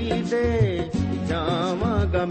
[0.00, 0.90] ਮਸੀਹ ਦੇ
[1.28, 2.24] ਜਾਵਾਂਗਾ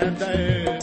[0.00, 0.79] ਮੈਂ ਦਰ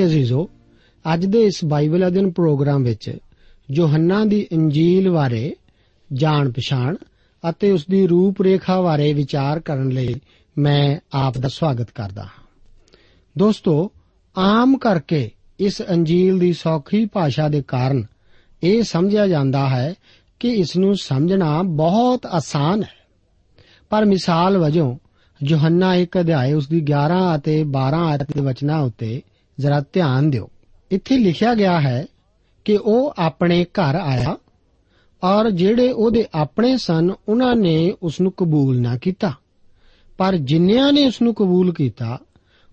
[0.00, 0.50] ਪਿਆਰੇ ਅਜ਼ੀਜ਼ੋ,
[1.14, 3.18] ਅੱਜ ਦੇ ਇਸ ਬਾਈਬਲ ਅਧਿਨ ਪ੍ਰੋਗਰਾਮ ਵਿੱਚ
[3.70, 5.56] ਯੋਹੰਨਾ ਦੀ ਇੰਜੀਲ ਬਾਰੇ
[6.12, 6.96] ਜਾਣ ਪਛਾਣ
[7.50, 10.14] ਅਤੇ ਉਸ ਦੀ ਰੂਪ ਰੇਖਾ ਬਾਰੇ ਵਿਚਾਰ ਕਰਨ ਲਈ
[10.58, 12.44] ਮੈਂ ਆਪ ਦਾ ਸਵਾਗਤ ਕਰਦਾ ਹਾਂ।
[13.38, 13.92] ਦੋਸਤੋ,
[14.38, 15.30] ਆਮ ਕਰਕੇ
[15.60, 18.04] ਇਸ ਅੰਜੀਲ ਦੀ ਸੌਖੀ ਭਾਸ਼ਾ ਦੇ ਕਾਰਨ
[18.62, 19.94] ਇਹ ਸਮਝਿਆ ਜਾਂਦਾ ਹੈ
[20.40, 23.08] ਕਿ ਇਸ ਨੂੰ ਸਮਝਣਾ ਬਹੁਤ ਆਸਾਨ ਹੈ।
[23.90, 24.98] ਪਰ ਮਿਸਾਲ ਵਜੋਂ
[25.44, 29.22] ਯੋਹੰਨਾ ਇੱਕ ਅਧਿਆਇ ਉਸ ਦੀ 11 ਅਤੇ 12 ਆਇਤ ਦੇ ਵਚਨਾਂ ਉੱਤੇ
[29.60, 30.50] ਜ਼ਰਾ ਧਿਆਨ ਦਿਓ।
[30.90, 32.06] ਇੱਥੇ ਲਿਖਿਆ ਗਿਆ ਹੈ
[32.64, 34.36] ਕਿ ਉਹ ਆਪਣੇ ਘਰ ਆਇਆ
[35.24, 39.32] ਔਰ ਜਿਹੜੇ ਉਹਦੇ ਆਪਣੇ ਸਨ, ਉਹਨਾਂ ਨੇ ਉਸ ਨੂੰ ਕਬੂਲ ਨਾ ਕੀਤਾ।
[40.18, 42.18] ਪਰ ਜਿਨ੍ਹਾਂ ਨੇ ਉਸ ਨੂੰ ਕਬੂਲ ਕੀਤਾ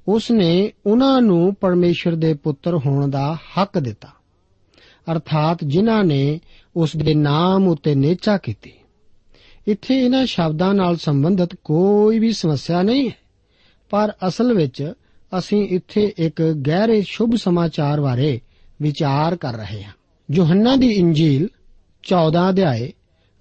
[0.07, 4.07] ਉਸ ਨੇ ਉਹਨਾਂ ਨੂੰ ਪਰਮੇਸ਼ਰ ਦੇ ਪੁੱਤਰ ਹੋਣ ਦਾ ਹੱਕ ਦਿੱਤਾ।
[5.12, 6.40] ਅਰਥਾਤ ਜਿਨ੍ਹਾਂ ਨੇ
[6.75, 8.74] ਉਸ ਦੇ ਨਾਮ ਉੱਤੇ ਨੇਚਾ ਕੀਤੀ।
[9.68, 13.16] ਇੱਥੇ ਇਹਨਾਂ ਸ਼ਬਦਾਂ ਨਾਲ ਸੰਬੰਧਿਤ ਕੋਈ ਵੀ ਸਮੱਸਿਆ ਨਹੀਂ ਹੈ।
[13.90, 14.94] ਪਰ ਅਸਲ ਵਿੱਚ
[15.38, 18.41] ਅਸੀਂ ਇੱਥੇ ਇੱਕ ਗਹਿਰੇ ਸ਼ੁਭ ਸਮਾਚਾਰ ਬਾਰੇ
[18.81, 19.91] ਵਿਚਾਰ ਕਰ ਰਹੇ ਹਾਂ।
[20.31, 21.47] ਯੋਹੰਨਾ ਦੀ ਇੰਜੀਲ
[22.03, 22.94] 14 ਅਧਿਆਏ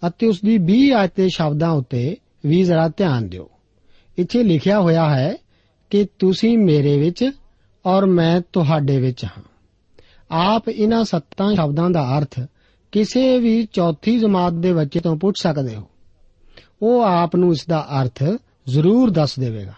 [0.06, 2.16] ਅਤੇ ਉਸ ਦੀ 20 ਆਇਤ ਦੇ ਸ਼ਬਦਾਂ ਉੱਤੇ
[2.46, 3.50] ਵੀ ਜ਼ਰਾ ਧਿਆਨ ਦਿਓ।
[4.18, 5.36] ਇੱਥੇ ਲਿਖਿਆ ਹੋਇਆ ਹੈ
[5.90, 7.30] ਕਿ ਤੁਸੀਂ ਮੇਰੇ ਵਿੱਚ
[7.86, 9.42] ਔਰ ਮੈਂ ਤੁਹਾਡੇ ਵਿੱਚ ਹਾਂ।
[10.30, 12.40] ਆਪ ਇਹਨਾਂ ਸੱਤਾਂ ਸ਼ਬਦਾਂ ਦਾ ਅਰਥ
[12.92, 15.82] ਕਿਸੇ ਵੀ ਚੌਥੀ ਜਮਾਤ ਦੇ ਬੱਚੇ ਤੋਂ ਪੁੱਛ ਸਕਦੇ ਹੋ।
[16.82, 18.24] ਉਹ ਆਪ ਨੂੰ ਇਸ ਦਾ ਅਰਥ
[18.68, 19.72] ਜ਼ਰੂਰ ਦੱਸ ਦੇਵੇਗਾ।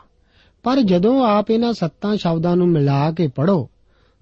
[0.68, 3.70] ਪਰ ਜਦੋਂ ਆਪ ਇਹਨਾਂ ਸੱਤਾਂ ਸ਼ਬਦਾਂ ਨੂੰ ਮਿਲਾ ਕੇ ਪੜੋ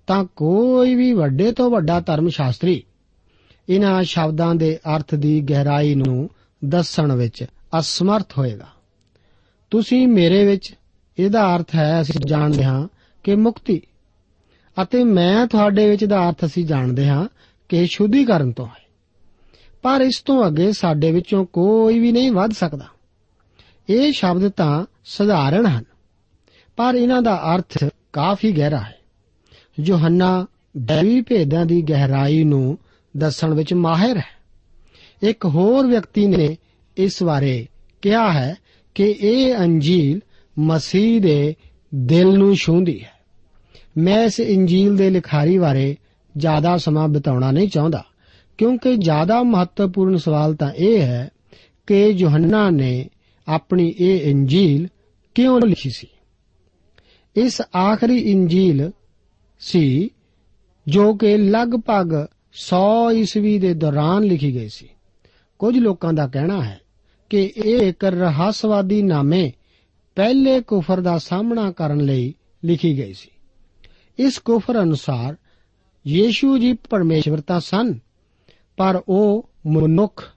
[0.07, 2.83] ਤਾਂ ਕੋਈ ਵੀ ਵੱਡੇ ਤੋਂ ਵੱਡਾ ਧਰਮ ਸ਼ਾਸਤਰੀ
[3.69, 6.31] ਇਹਨਾਂ ਸ਼ਬਦਾਂ ਦੇ ਅਰਥ ਦੀ ਗਹਿਰਾਈ ਨੂੰ
[6.65, 7.45] ਦੱਸਣ ਵਿੱਚ
[7.79, 8.67] ਅਸਮਰਥ ਹੋਏਗਾ।
[9.71, 10.75] ਤੁਸੀਂ ਮੇਰੇ ਵਿੱਚ
[11.19, 12.89] ਇਹਦਾ ਅਰਥ ਹੈ, ਅਸੀਂ ਜਾਣਦੇ ਹਾਂ
[13.25, 13.83] ਕਿ ਮੁਕਤੀ
[14.83, 17.29] ਅਤੇ ਮੈਂ ਤੁਹਾਡੇ ਵਿੱਚ ਦਾ ਅਰਥ ਅਸੀਂ ਜਾਣਦੇ ਹਾਂ
[17.69, 18.85] ਕਿ ਸ਼ੁੱਧੀਕਰਨ ਤੋਂ ਹੈ।
[19.83, 22.87] ਪਰ ਇਸ ਤੋਂ ਅੱਗੇ ਸਾਡੇ ਵਿੱਚੋਂ ਕੋਈ ਵੀ ਨਹੀਂ ਵੱਧ ਸਕਦਾ।
[23.91, 25.85] ਇਹ ਸ਼ਬਦ ਤਾਂ ਸਧਾਰਨ ਹਨ।
[26.77, 28.95] ਪਰ ਇਹਨਾਂ ਦਾ ਅਰਥ ਕਾਫੀ ਗਹਿਰਾ ਹੈ।
[29.81, 30.47] ਯੋਹੰਨਾ
[30.77, 32.79] ਦੇਵੀ ਭੇਦਾਂ ਦੀ ਗਹਿਰਾਈ ਨੂੰ
[33.17, 34.37] ਦੱਸਣ ਵਿੱਚ ਮਾਹਿਰ ਹੈ।
[35.23, 36.57] ਇੱਕ ਹੋਰ ਵਿਅਕਤੀ ਨੇ
[36.97, 37.67] ਇਸ ਬਾਰੇ
[38.03, 38.55] ਕਿਹਾ ਹੈ
[38.95, 40.21] ਕਿ ਇਹ ਅੰਜੀਲ
[40.59, 41.55] ਮਸੀਹ ਦੇ
[41.95, 43.13] ਦਿਲ ਨੂੰ ਛੂੰਹਦੀ ਹੈ।
[43.99, 45.97] ਮੈਂ ਇਸ ਇੰਜੀਲ ਦੇ ਲਿਖਾਰੀ ਬਾਰੇ
[46.37, 48.05] ਜ਼ਿਆਦਾ ਸਮਾਂ ਬਿਤਾਉਣਾ ਨਹੀਂ ਚਾਹੁੰਦਾ,
[48.59, 51.31] ਕਿਉਂਕਿ ਜ਼ਿਆਦਾ ਮਹੱਤਵਪੂਰਨ ਸਵਾਲ ਤਾਂ ਇਹ ਹੈ
[51.87, 53.09] ਕਿ ਯੋਹੰਨਾ ਨੇ
[53.49, 54.89] ਆਪਣੀ ਇਹ ਇੰਜੀਲ
[55.35, 56.07] ਕਿਉਂ ਲਿਖੀ ਸੀ?
[57.37, 58.91] ਇਸ ਆਖਰੀ ਇੰਜੀਲ
[59.61, 60.11] ਸੀ
[60.89, 64.89] ਜੋ ਕਿ ਲਗਭਗ 100 ਈਸਵੀ ਦੇ ਦੌਰਾਨ ਲਿਖੀ ਗਈ ਸੀ।
[65.59, 66.81] ਕੁਝ ਲੋਕਾਂ ਦਾ ਕਹਿਣਾ ਹੈ
[67.31, 69.53] ਕਿ ਇਹ ਇੱਕ ਰਹੱਸਵਾਦੀ ਨਾਮੇ
[70.15, 73.31] ਪਹਿਲੇ ਕੁਫਰ ਦਾ ਸਾਹਮਣਾ ਕਰਨ ਲਈ ਲਿਖੀ ਗਈ ਸੀ।
[74.19, 75.37] ਇਸ ਕੁਫਰ ਅਨੁਸਾਰ
[76.07, 77.99] ਯੀਸ਼ੂ ਜੀ ਪਰਮੇਸ਼ਵਰ ਤਾਂ ਸਨ,
[78.77, 80.35] ਪਰ ਉਹ ਮਨੁੱਖ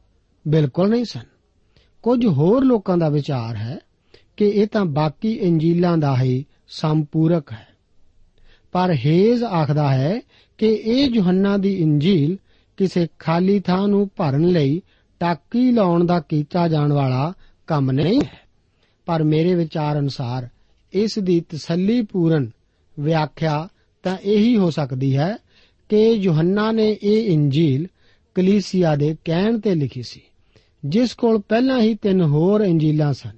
[0.47, 1.23] ਬਿਲਕੁਲ ਨਹੀਂ ਸਨ।
[2.03, 3.79] ਕੁਝ ਹੋਰ ਲੋਕਾਂ ਦਾ ਵਿਚਾਰ ਹੈ
[4.37, 7.67] ਕਿ ਇਹ ਤਾਂ ਬਾਕੀ ਇੰਜੀਲਾਂ ਦਾ ਹੀ ਸੰਪੂਰਕ ਹੈ।
[8.71, 10.19] ਪਰ ਹੇਜ਼ ਆਖਦਾ ਹੈ
[10.57, 12.37] ਕਿ ਇਹ ਯੋਹੰਨਾ ਦੀ ਇੰਜੀਲ
[12.77, 14.81] ਕਿਸੇ ਖਾਲੀ ਥਾਂ ਨੂੰ ਭਰਨ ਲਈ
[15.19, 17.33] ਟਾਕੀ ਲਾਉਣ ਦਾ ਕੀਤਾ ਜਾਣ ਵਾਲਾ
[17.67, 18.39] ਕੰਮ ਨਹੀਂ ਹੈ।
[19.05, 20.47] ਪਰ ਮੇਰੇ ਵਿਚਾਰ ਅਨੁਸਾਰ
[20.93, 22.49] ਇਸ ਦੀ ਤਸੱਲੀਪੂਰਨ
[22.99, 23.67] ਵਿਆਖਿਆ
[24.03, 25.37] ਤਾਂ ਇਹੀ ਹੋ ਸਕਦੀ ਹੈ
[25.89, 27.87] ਕਿ ਯੋਹੰਨਾ ਨੇ ਇਹ ਇੰਜੀਲ
[28.35, 30.21] ਕਲੀਸਿਆ ਦੇ ਕਹਿਣ ਤੇ ਲਿਖੀ ਸੀ,
[30.85, 33.35] ਜਿਸ ਕੋਲ ਪਹਿਲਾਂ ਹੀ ਤਿੰਨ ਹੋਰ ਇੰਜੀਲਾਂ ਸਨ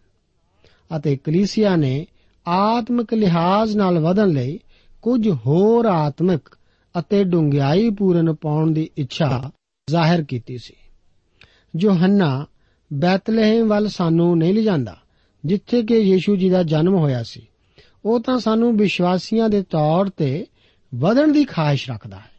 [0.98, 2.06] ਅਤੇ ਕਲੀਸਿਆ ਨੇ
[2.48, 4.60] ਆਤਮਿਕ ਲਿਹਾਜ਼ ਨਾਲ ਵਧਣ ਲਈ
[5.02, 6.58] ਕੁਝ ਹੋਰ ਆਤਮਿਕ
[7.00, 9.52] ਅਤੇ ਡੂੰਘਾਈ ਪੂਰਨ ਪਾਉਣ ਦੀ ਇੱਛਾ
[9.90, 10.74] ਜ਼ਾਹਿਰ ਕੀਤੀ ਸੀ।
[11.80, 12.46] ਯੋਹੰਨਾ
[12.94, 14.98] ਬੈਤਲਹਿਮ ਵੱਲ ਸਾਨੂੰ ਨਹੀਂ ਲਿਜਾਂਦਾ,
[15.46, 17.48] ਜਿੱਥੇ ਕਿ ਯੀਸ਼ੂ ਜੀ ਦਾ ਜਨਮ ਹੋਇਆ ਸੀ।
[18.06, 20.46] ਉਹ ਤਾਂ ਸਾਨੂੰ ਵਿਸ਼ਵਾਸੀਆਂ ਦੇ ਤੌਰ ਤੇ
[20.96, 22.32] ਵਧਣ ਦੀ ਖਾਹਿਸ਼ ਰੱਖਦਾ ਹੈ।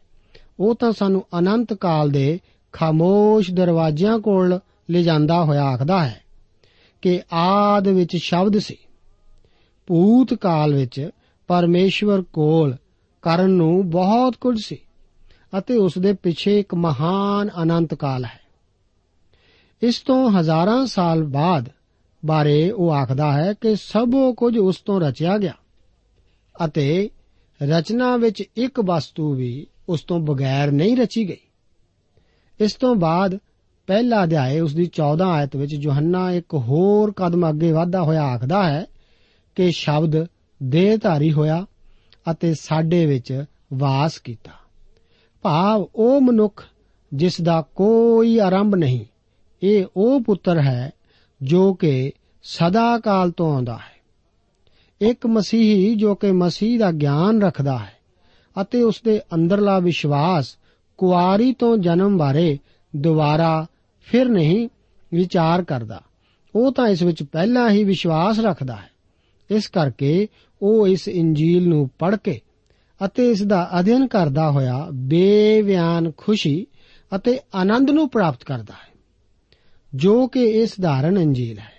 [0.59, 2.39] ਉਹ ਤਾਂ ਸਾਨੂੰ ਅਨੰਤ ਕਾਲ ਦੇ
[2.71, 6.21] ਖਾਮੋਸ਼ ਦਰਵਾਜ਼ਿਆਂ ਕੋਲ ਲਿਜਾਂਦਾ ਹੋਇਆ ਆਖਦਾ ਹੈ
[7.01, 8.77] ਕਿ ਆਦ ਵਿੱਚ ਸ਼ਬਦ ਸੀ।
[9.87, 11.09] ਭੂਤ ਕਾਲ ਵਿੱਚ
[11.47, 12.75] ਪਰਮੇਸ਼ਵਰ ਕੋਲ
[13.21, 14.77] ਕਰਨ ਨੂੰ ਬਹੁਤ ਕੁਝ ਸੀ
[15.57, 18.39] ਅਤੇ ਉਸ ਦੇ ਪਿੱਛੇ ਇੱਕ ਮਹਾਨ ਅਨੰਤ ਕਾਲ ਹੈ।
[19.81, 21.69] ਇਸ ਤੋਂ ਹਜ਼ਾਰਾਂ ਸਾਲ ਬਾਅਦ
[22.25, 25.53] ਬਾਰੇ ਉਹ ਆਖਦਾ ਹੈ ਕਿ ਸਭੋ ਕੁਝ ਉਸ ਤੋਂ ਰਚਿਆ ਗਿਆ
[26.65, 27.09] ਅਤੇ
[27.63, 31.37] ਰਚਨਾ ਵਿੱਚ ਇੱਕ ਵਸਤੂ ਵੀ ਉਸ ਤੋਂ ਬਗੈਰ ਨਹੀਂ ਰਚੀ ਗਈ।
[32.59, 33.37] ਇਸ ਤੋਂ ਬਾਅਦ
[33.87, 38.69] ਪਹਿਲਾ ਅਧਿਆਇ ਉਸ ਦੀ 14 ਆਇਤ ਵਿੱਚ ਯੋਹੰਨਾ ਇੱਕ ਹੋਰ ਕਦਮ ਅੱਗੇ ਵਧਦਾ ਹੋਇਆ ਆਖਦਾ
[38.69, 38.85] ਹੈ
[39.55, 40.25] ਕਿ ਸ਼ਬਦ
[40.63, 41.65] ਦੇਹਧਾਰੀ ਹੋਇਆ
[42.31, 44.51] ਅਤੇ ਸਾਡੇ ਵਿੱਚ ਵਾਸ ਕੀਤਾ।
[45.41, 46.63] ਭਾਵ ਉਹ ਮਨੁੱਖ
[47.13, 49.05] ਜਿਸ ਦਾ ਕੋਈ ਆਰੰਭ ਨਹੀਂ,
[49.63, 50.91] ਇਹ ਉਹ ਪੁੱਤਰ ਹੈ
[51.41, 52.11] ਜੋ ਕਿ
[52.43, 53.91] ਸਦਾ ਕਾਲ ਤੋਂ ਆਉਂਦਾ ਹੈ।
[55.01, 57.93] ਇੱਕ ਮਸੀਹੀ ਜੋ ਕਿ ਮਸੀਹ ਦਾ ਗਿਆਨ ਰੱਖਦਾ ਹੈ
[58.61, 60.57] ਅਤੇ ਉਸ ਦੇ ਅੰਦਰਲਾ ਵਿਸ਼ਵਾਸ
[60.97, 62.59] ਕੁਆਰੀ ਤੋਂ ਜਨਮ ਬਾਰੇ
[62.95, 63.65] ਦੁਬਾਰਾ
[64.01, 64.69] ਫਿਰ ਨਹੀਂ
[65.13, 66.01] ਵਿਚਾਰ ਕਰਦਾ,
[66.55, 68.92] ਉਹ ਤਾਂ ਇਸ ਵਿੱਚ ਪਹਿਲਾਂ ਹੀ ਵਿਸ਼ਵਾਸ ਰੱਖਦਾ ਹੈ।
[69.51, 70.27] ਇਸ ਕਰਕੇ
[70.61, 72.39] ਉਹ ਇਸ ਇੰਜੀਲ ਨੂੰ ਪੜ੍ਹ ਕੇ
[73.05, 76.65] ਅਤੇ ਇਸ ਦਾ ਅਧਿਐਨ ਕਰਦਾ ਹੋਇਆ ਬੇਵਿਆਨ ਖੁਸ਼ੀ
[77.15, 78.93] ਅਤੇ ਆਨੰਦ ਨੂੰ ਪ੍ਰਾਪਤ ਕਰਦਾ ਹੈ,
[79.95, 81.71] ਜੋ ਕਿ ਇਹ ਸਧਾਰਨ ਇੰਜੀਲ ਹੈ।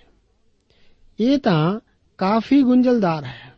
[1.19, 1.79] ਇਹ ਤਾਂ
[2.17, 3.53] ਕਾਫੀ ਗੁੰਝਲਦਾਰ ਹੈ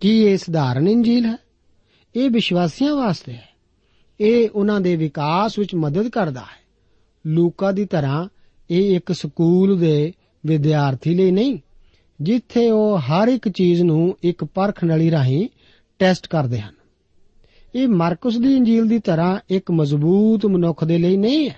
[0.00, 1.36] ਕੀ ਇਹ ਸਧਾਰਨ ਇੰਜੀਲ ਹੈ।
[2.16, 3.48] ਇਹ ਵਿਸ਼ਵਾਸੀਆਂ ਵਾਸਤੇ ਹੈ।
[4.20, 6.58] ਇਹ ਉਹਨਾਂ ਦੇ ਵਿਕਾਸ ਵਿੱਚ ਮਦਦ ਕਰਦਾ ਹੈ।
[7.26, 8.28] ਲੂਕਾ ਦੀ ਤਰ੍ਹਾਂ
[8.70, 10.12] ਇਹ ਇੱਕ ਸਕੂਲ ਦੇ
[10.46, 11.58] ਵਿਦਿਆਰਥੀ ਲਈ ਨਹੀਂ
[12.20, 15.48] ਜਿੱਥੇ ਉਹ ਹਰ ਇੱਕ ਚੀਜ਼ ਨੂੰ ਇੱਕ ਪਰਖ ਨਲੀ ਰਾਹੀਂ
[15.98, 16.74] ਟੈਸਟ ਕਰਦੇ ਹਨ।
[17.74, 21.56] ਇਹ ਮਾਰਕਸ ਦੀ ਇੰਜੀਲ ਦੀ ਤਰ੍ਹਾਂ ਇੱਕ ਮਜ਼ਬੂਤ ਮਨੁੱਖ ਦੇ ਲਈ ਨਹੀਂ ਹੈ।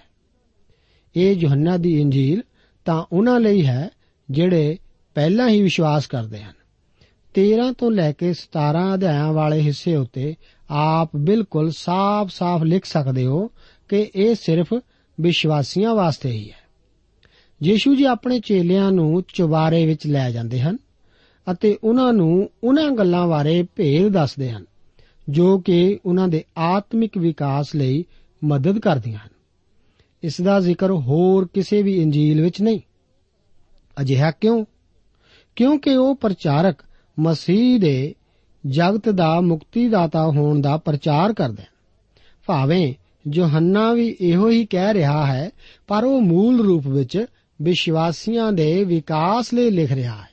[1.17, 2.43] ਇਹ ਯੋਹੰਨਾ ਦੀ ਇੰਜੀਲ
[2.85, 3.91] ਤਾਂ ਉਹਨਾਂ ਲਈ ਹੈ
[4.31, 4.79] ਜਿਹੜੇ
[5.15, 6.53] ਪਹਿਲਾਂ ਹੀ ਵਿਸ਼ਵਾਸ ਕਰਦੇ ਹਨ।
[7.35, 10.35] 13 ਤੋਂ ਲੈ ਕੇ 17 ਅਧਿਆਇਆਂ ਵਾਲੇ ਹਿੱਸੇ ਉੱਤੇ
[10.71, 13.51] ਆਪ ਬਿਲਕੁਲ ਸਾਫ਼-ਸਾਫ਼ ਲਿਖ ਸਕਦੇ ਹੋ
[13.89, 14.75] ਕਿ ਇਹ ਸਿਰਫ
[15.21, 16.60] ਵਿਸ਼ਵਾਸੀਆਂ ਵਾਸਤੇ ਹੀ ਹੈ।
[17.65, 20.79] ਯੀਸ਼ੂ ਜੀ ਆਪਣੇ ਚੇਲਿਆਂ ਨੂੰ ਚੁਬਾਰੇ ਵਿੱਚ ਲੈ ਜਾਂਦੇ ਹਨ
[21.53, 24.65] ਅਤੇ ਉਹਨਾਂ ਨੂੰ ਉਹਨਾਂ ਗੱਲਾਂ ਬਾਰੇ ਭੇਦ ਦੱਸਦੇ ਹਨ,
[25.29, 28.05] ਜੋ ਕਿ ਉਹਨਾਂ ਦੇ ਆਤਮਿਕ ਵਿਕਾਸ ਲਈ
[28.45, 29.31] ਮਦਦ ਕਰਦੀਆਂ ਹਨ।
[30.23, 32.81] ਇਸ ਦਾ ਜ਼ਿਕਰ ਹੋਰ ਕਿਸੇ ਵੀ ਇੰਜੀਲ ਵਿੱਚ ਨਹੀਂ।
[34.01, 34.65] ਅਜਿਹਾ ਕਿਉਂ?
[35.57, 36.79] ਕਿਉਂਕਿ ਉਹ ਪ੍ਰਚਾਰਕ
[37.21, 38.15] ਮਸੀਹ ਦੇ
[38.67, 41.77] ਜਗਤ ਦਾ ਮੁਕਤੀਦਾਤਾ ਹੋਣ ਦਾ ਪ੍ਰਚਾਰ ਕਰਦੇ ਹਨ।
[42.47, 42.95] ਭਾਵੇਂ
[43.33, 45.51] ਯੋਹੰਨਾ ਵੀ ਇਹੋ ਹੀ ਕਹਿ ਰਿਹਾ ਹੈ,
[45.87, 47.27] ਪਰ ਉਹ ਮੂਲ ਰੂਪ ਵਿੱਚ
[47.63, 50.29] ਵਿਸ਼ਵਾਸੀਆਂ ਦੇ ਵਿਕਾਸ ਲਈ ਲਿਖ ਰਿਹਾ ਹੈ।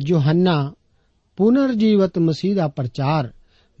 [0.00, 0.74] ਯੋਹੰਨਾ
[1.36, 3.32] ਪੁਨਰ ਜੀਵਤ ਮਸੀਹ ਦਾ ਪ੍ਰਚਾਰ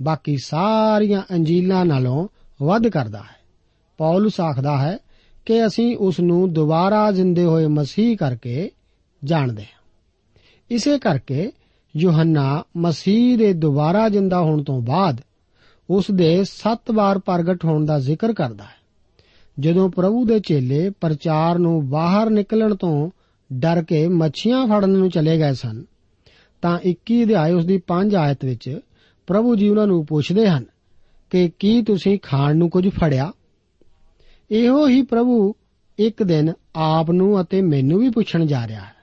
[0.02, 2.28] ਬਾਕੀ ਸਾਰੀਆਂ ਅੰਜੀਲਾਂ ਨਾਲੋਂ
[2.62, 3.36] ਵੱਧ ਕਰਦਾ ਹੈ।
[3.98, 4.98] ਪੌਲਸ ਆਖਦਾ ਹੈ
[5.46, 8.70] ਕਿ ਅਸੀਂ ਉਸ ਨੂੰ ਦੁਬਾਰਾ ਜ਼ਿੰਦੇ ਹੋਏ ਮਸੀਹ ਕਰਕੇ
[9.24, 9.90] ਜਾਣਦੇ ਹਾਂ।
[10.70, 11.52] ਇਸੇ ਕਰਕੇ
[11.96, 15.20] ਯੋਹੰਨਾ ਮਸੀਹ ਦੇ ਦੁਬਾਰਾ ਜਿੰਦਾ ਹੋਣ ਤੋਂ ਬਾਅਦ
[15.90, 18.83] ਉਸ ਦੇ 7 ਵਾਰ ਪ੍ਰਗਟ ਹੋਣ ਦਾ ਜ਼ਿਕਰ ਕਰਦਾ ਹੈ।
[19.58, 23.10] ਜਦੋਂ ਪ੍ਰਭੂ ਦੇ ਚੇਲੇ ਪ੍ਰਚਾਰ ਨੂੰ ਬਾਹਰ ਨਿਕਲਣ ਤੋਂ
[23.52, 25.84] ਡਰ ਕੇ ਮੱਛੀਆਂ ਫੜਨ ਨੂੰ ਚਲੇ ਗਏ ਸਨ,
[26.62, 28.80] ਤਾਂ 21 ਅਧਿਆਇ ਉਸ ਦੀ 5 ਆਇਤ ਵਿੱਚ
[29.26, 30.64] ਪ੍ਰਭੂ ਜੀ ਉਹਨਾਂ ਨੂੰ ਪੁੱਛਦੇ ਹਨ
[31.30, 33.32] ਕਿ ਕੀ ਤੁਸੀਂ ਖਾਣ ਨੂੰ ਕੁਝ ਫੜਿਆ?
[34.50, 35.54] ਇਹੋ ਹੀ ਪ੍ਰਭੂ
[35.98, 38.94] ਇੱਕ ਦਿਨ ਆਪ ਨੂੰ ਅਤੇ ਮੈਨੂੰ ਵੀ ਪੁੱਛਣ ਜਾ ਰਿਹਾ ਹੈ,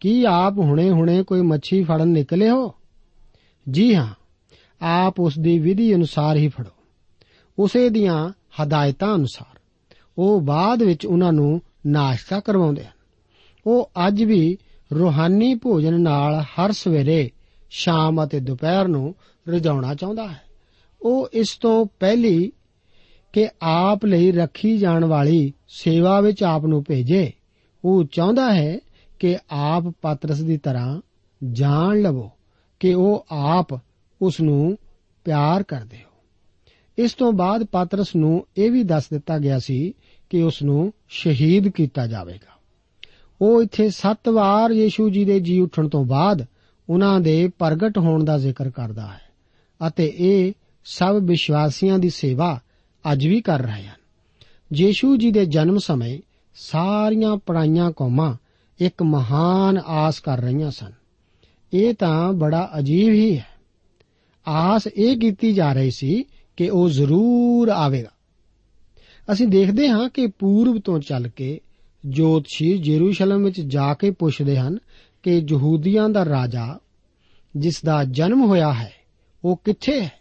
[0.00, 2.74] ਕੀ ਆਪ ਹੁਣੇ-ਹੁਣੇ ਕੋਈ ਮੱਛੀ ਫੜਨ ਨਿਕਲੇ ਹੋ?
[3.70, 4.14] ਜੀ ਹਾਂ,
[4.82, 6.70] ਆਪ ਉਸ ਦੀ ਵਿਧੀ ਅਨੁਸਾਰ ਹੀ ਫੜੋ,
[7.58, 8.30] ਉਸੇ ਦੀਆਂ
[8.62, 9.51] ਹਦਾਇਤਾਂ ਅਨੁਸਾਰ।
[10.18, 12.90] ਉਹ ਬਾਅਦ ਵਿੱਚ ਉਹਨਾਂ ਨੂੰ ਨਾਸ਼ਤਾ ਕਰਵਾਉਂਦੇ ਹਨ।
[13.66, 14.58] ਉਹ ਅੱਜ ਵੀ
[14.94, 17.30] ਰੂਹਾਨੀ ਭੋਜਨ ਨਾਲ ਹਰ ਸਵੇਰੇ,
[17.70, 19.14] ਸ਼ਾਮ ਅਤੇ ਦੁਪਹਿਰ ਨੂੰ
[19.48, 20.42] ਰਜਾਉਣਾ ਚਾਹੁੰਦਾ ਹੈ।
[21.02, 22.52] ਉਹ ਇਸ ਤੋਂ ਪਹਿਲੀ
[23.32, 27.32] ਕਿ ਆਪ ਲਈ ਰੱਖੀ ਜਾਣ ਵਾਲੀ ਸੇਵਾ ਵਿੱਚ ਆਪ ਨੂੰ ਭੇਜੇ,
[27.84, 28.78] ਉਹ ਚਾਹੁੰਦਾ ਹੈ
[29.18, 31.00] ਕਿ ਆਪ ਪਾਤਰਸ ਦੀ ਤਰ੍ਹਾਂ
[31.52, 32.30] ਜਾਣ ਲਵੋ,
[32.80, 33.66] ਕਿ ਉਹ ਆਪ
[34.22, 34.76] ਉਸ ਨੂੰ
[35.24, 36.11] ਪਿਆਰ ਕਰਦੇ ਹੋ
[36.98, 39.94] ਇਸ ਤੋਂ ਬਾਅਦ ਪਾਤਰਸ ਨੂੰ ਇਹ ਵੀ ਦੱਸ ਦਿੱਤਾ ਗਿਆ ਸੀ
[40.30, 42.52] ਕਿ ਉਸ ਨੂੰ ਸ਼ਹੀਦ ਕੀਤਾ ਜਾਵੇਗਾ।
[43.40, 46.46] ਉਹ ਇੱਥੇ 7 ਵਾਰ ਯੀਸ਼ੂ ਜੀ ਦੇ ਜੀ ਉੱਠਣ ਤੋਂ ਬਾਅਦ
[46.90, 49.20] ਉਹਨਾਂ ਦੇ ਪ੍ਰਗਟ ਹੋਣ ਦਾ ਜ਼ਿਕਰ ਕਰਦਾ ਹੈ
[49.86, 50.52] ਅਤੇ ਇਹ
[50.84, 52.60] ਸਭ ਵਿਸ਼ਵਾਸੀਆਂ ਦੀ ਸੇਵਾ
[53.12, 54.02] ਅੱਜ ਵੀ ਕਰ ਰਹੇ ਹਨ।
[54.74, 56.18] ਯੀਸ਼ੂ ਜੀ ਦੇ ਜਨਮ ਸਮੇਂ
[56.54, 58.34] ਸਾਰੀਆਂ ਪੜਾਈਆਂ ਕੌਮਾਂ
[58.80, 60.92] ਇੱਕ ਮਹਾਨ ਆਸ ਕਰ ਰਹੀਆਂ ਸਨ।
[61.74, 63.46] ਇਹ ਤਾਂ ਬੜਾ ਅਜੀਬ ਹੀ ਹੈ।
[64.48, 66.24] ਆਸ ਇਹ ਕੀਤੀ ਜਾ ਰਹੀ ਸੀ
[66.56, 68.10] ਕਿ ਉਹ ਜ਼ਰੂਰ ਆਵੇਗਾ।
[69.32, 71.60] ਅਸੀਂ ਦੇਖਦੇ ਹਾਂ ਕਿ ਪੂਰਬ ਤੋਂ ਚੱਲ ਕੇ
[72.06, 74.78] ਜੋਤਸ਼ੀ ਜੇਰੂਸ਼ਲਮ ਵਿੱਚ ਜਾ ਕੇ ਪੁੱਛਦੇ ਹਨ
[75.22, 76.78] ਕਿ ਯਹੂਦੀਆਂ ਦਾ ਰਾਜਾ
[77.56, 78.92] ਜਿਸ ਦਾ ਜਨਮ ਹੋਇਆ ਹੈ,
[79.44, 80.12] ਉਹ ਕਿੱਥੇ ਹੈ?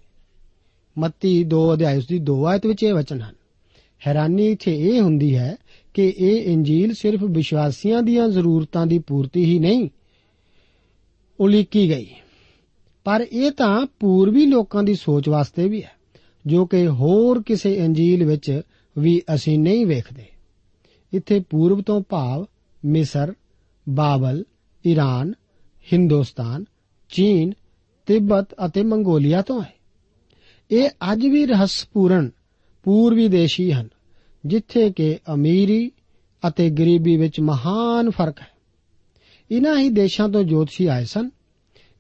[0.98, 3.36] ਮੱਤੀ 2 ਅਧਿਆਇ ਉਸ ਦੀ 2 ਆਇਤ ਵਿੱਚ ਇਹ ਵਚਨ ਹਨ।
[4.08, 5.56] ਹੈਰਾਨੀ ਇੱਥੇ ਇਹ ਹੁੰਦੀ ਹੈ
[5.94, 9.90] ਕਿ ਇਹ ਇੰਜੀਲ ਸਿਰਫ ਵਿਸ਼ਵਾਸੀਆਂ ਦੀਆਂ ਜ਼ਰੂਰਤਾਂ ਦੀ ਪੂਰਤੀ ਹੀ ਨਹੀਂ,
[11.40, 12.08] ਉਲੀਕੀ ਗਈ।
[13.04, 16.01] ਪਰ ਇਹ ਤਾਂ ਪੂਰਬੀ ਲੋਕਾਂ ਦੀ ਸੋਚ ਵਾਸਤੇ ਵੀ ਹੈ।
[16.46, 18.62] ਜੋ ਕਿ ਹੋਰ ਕਿਸੇ ਇੰਜੀਲ ਵਿੱਚ
[18.98, 20.26] ਵੀ ਅਸੀਂ ਨਹੀਂ ਵੇਖਦੇ।
[21.14, 22.46] ਇੱਥੇ ਪੂਰਬ ਤੋਂ ਭਾਵ
[22.86, 23.34] ਮਿਸਰ,
[23.90, 24.44] ਬਾਬਲ
[24.88, 25.34] ਈਰਾਨ
[25.94, 26.66] ਹਿੰਦੁਸਤਾਨ,
[27.10, 27.54] ਚੀਨ,
[28.06, 29.74] ਤਿੱਬਤ ਅਤੇ ਮੰਗੋਲੀਆ ਤੋਂ ਹੈ।
[30.72, 32.32] ਇਹ ਅੱਜ ਵੀ ਰਹੱਸਪੂਰਨ
[32.84, 33.90] ਪੂਰਬੀ ਦੇਸ਼ੀ ਹਨ,
[34.46, 35.92] ਜਿੱਥੇ ਕਿ ਅਮੀਰੀ
[36.48, 38.48] ਅਤੇ ਗਰੀਬੀ ਵਿੱਚ ਮਹਾਨ ਫ਼ਰਕ ਹੈ।
[39.52, 41.30] ਇਨ੍ਹਾਂ ਹੀ ਦੇਸ਼ਾਂ ਤੋਂ ਜੋਤਸ਼ੀ ਆਏ ਸਨ।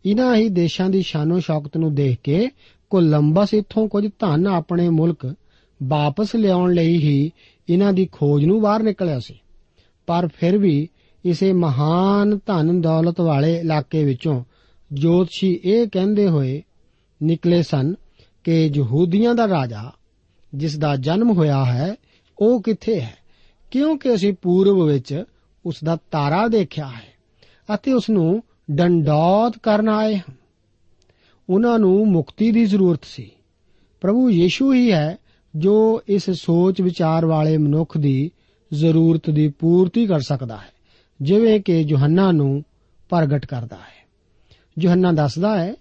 [0.05, 2.47] ਇਨ੍ਹਾਂ ਹੀ ਦੇਸ਼ਾਂ ਦੀ ਸ਼ਾਨੋ ਸ਼ੌਕਤ ਨੂੰ ਦੇਖ ਕੇ
[2.91, 5.35] ਕੋਲੰਬਸ ਇੱਥੋਂ ਕੁਝ ਧਨ ਆਪਣੇ ਮੁਲਕ
[5.83, 7.31] ਵਾਪਸ ਲਿਆਉਣ ਲਈ ਹੀ
[7.69, 9.39] ਇਹਨਾਂ ਦੀ ਖੋਜ ਨੂੰ ਬਾਹਰ ਨਿਕਲਿਆ ਸੀ।
[10.07, 10.89] ਪਰ ਫਿਰ ਵੀ
[11.25, 14.43] ਇਸੇ ਮਹਾਨ ਧਨ ਦੌਲਤ ਵਾਲੇ ਇਲਾਕੇ ਵਿੱਚੋਂ
[14.93, 16.63] ਜੋਤਸ਼ੀ ਇਹ ਕਹਿੰਦੇ ਹੋਏ
[17.23, 17.95] ਨਿਕਲੇ ਸਨ
[18.43, 19.91] ਕਿ ਯਹੂਦੀਆਂ ਦਾ ਰਾਜਾ
[20.55, 21.95] ਜਿਸ ਦਾ ਜਨਮ ਹੋਇਆ ਹੈ,
[22.39, 23.15] ਉਹ ਕਿੱਥੇ ਹੈ?
[23.71, 25.23] ਕਿਉਂਕਿ ਅਸੀਂ ਪੂਰਬ ਵਿੱਚ
[25.65, 27.13] ਉਸ ਦਾ ਤਾਰਾ ਦੇਖਿਆ ਹੈ
[27.75, 30.33] ਅਤੇ ਉਸ ਨੂੰ ਡੰਡੌਤ ਕਰਨ ਆਏ ਹਾਂ।
[31.49, 33.31] ਉਹਨਾਂ ਨੂੰ ਮੁਕਤੀ ਦੀ ਜ਼ਰੂਰਤ ਸੀ।
[34.01, 35.17] ਪ੍ਰਭੂ ਯੀਸ਼ੂ ਹੀ ਹੈ
[35.55, 38.31] ਜੋ ਇਸ ਸੋਚ ਵਿਚਾਰ ਵਾਲੇ ਮਨੁੱਖ ਦੀ
[38.73, 40.71] ਜ਼ਰੂਰਤ ਦੀ ਪੂਰਤੀ ਕਰ ਸਕਦਾ ਹੈ,
[41.21, 42.63] ਜਿਵੇਂ ਕਿ ਯੋਹੰਨਾ ਨੂੰ
[43.09, 44.01] ਪ੍ਰਗਟ ਕਰਦਾ ਹੈ।
[44.79, 45.73] ਯੋਹੰਨਾ ਦੱਸਦਾ ਹੈ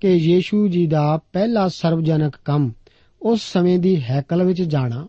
[0.00, 2.72] ਕਿ ਯੀਸ਼ੂ ਜੀ ਦਾ ਪਹਿਲਾ ਸਰਵਜਨਕ ਕੰਮ
[3.22, 5.08] ਉਸ ਸਮੇਂ ਦੀ ਹੈਕਲ ਵਿੱਚ ਜਾਣਾ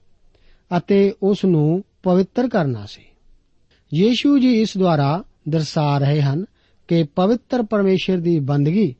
[0.77, 3.01] ਅਤੇ ਉਸ ਨੂੰ ਪਵਿੱਤਰ ਕਰਨਾ ਸੀ।
[3.93, 6.45] ਯੀਸ਼ੂ ਜੀ ਇਸ ਦੁਆਰਾ ਦਰਸਾ ਰਹੇ ਹਨ
[6.87, 8.95] ਕਿ ਪਵਿੱਤਰ ਪਰਮੇਸ਼ਰ ਦੀ ਬੰਦਗੀ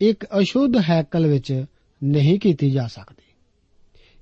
[0.00, 1.64] ਇੱਕ ਅਸ਼ੁੱਧ ਹੈਕਲ ਵਿੱਚ
[2.04, 3.34] ਨਹੀਂ ਕੀਤੀ ਜਾ ਸਕਦੀ।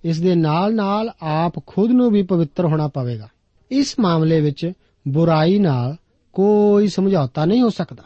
[0.05, 3.29] ਇਸ ਦੇ ਨਾਲ-ਨਾਲ ਆਪ ਖੁਦ ਨੂੰ ਵੀ ਪਵਿੱਤਰ ਹੋਣਾ ਪਵੇਗਾ।
[3.71, 4.73] ਇਸ ਮਾਮਲੇ ਵਿੱਚ
[5.09, 5.97] ਬੁਰਾਈ ਨਾਲ
[6.33, 8.05] ਕੋਈ ਸਮਝੌਤਾ ਨਹੀਂ ਹੋ ਸਕਦਾ।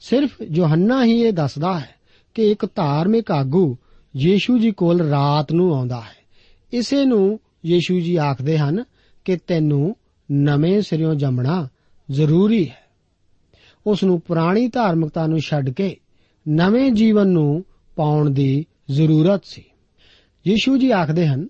[0.00, 1.90] ਸਿਰਫ ਯੋਹੰਨਾ ਹੀ ਇਹ ਦੱਸਦਾ ਹੈ
[2.34, 3.76] ਕਿ ਇੱਕ ਧਾਰਮਿਕ ਆਗੂ
[4.16, 6.16] ਯੀਸ਼ੂ ਜੀ ਕੋਲ ਰਾਤ ਨੂੰ ਆਉਂਦਾ ਹੈ।
[6.72, 8.84] ਇਸੇ ਨੂੰ ਯੀਸ਼ੂ ਜੀ ਆਖਦੇ ਹਨ
[9.24, 9.96] ਕਿ ਤੈਨੂੰ
[10.32, 11.68] ਨਵੇਂ ਸਿਰਿਓਂ ਜੰਮਣਾ
[12.10, 12.84] ਜ਼ਰੂਰੀ ਹੈ।
[13.86, 15.96] ਉਸ ਨੂੰ ਪੁਰਾਣੀ ਧਾਰਮਿਕਤਾ ਨੂੰ ਛੱਡ ਕੇ
[16.48, 17.64] ਨਵੇਂ ਜੀਵਨ ਨੂੰ
[17.96, 19.64] ਪਾਉਣ ਦੀ ਜ਼ਰੂਰਤ ਸੀ।
[20.46, 21.48] ਯੀਸ਼ੂ ਜੀ ਆਖਦੇ ਹਨ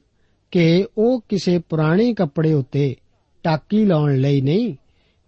[0.51, 2.97] ਕਿ ਉਹ ਕਿਸੇ ਪੁਰਾਣੇ ਕੱਪੜੇ ਉੱਤੇ
[3.43, 4.75] ਟਾਕੀ ਲਾਉਣ ਲਈ ਨਹੀਂ,